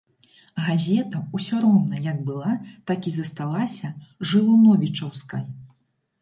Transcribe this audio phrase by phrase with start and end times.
[0.67, 2.53] Газета ўсё роўна як была
[2.93, 3.91] так і засталася
[4.31, 5.47] жылуновічаўскай.